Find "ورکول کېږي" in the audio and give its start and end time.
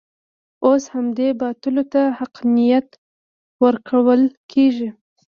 3.63-4.89